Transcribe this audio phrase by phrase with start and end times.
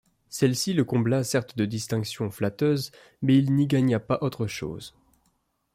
[0.29, 2.89] Celle-ci le combla certes de distinctions flatteuses,
[3.21, 4.95] mais il n’y gagna pas autre chose.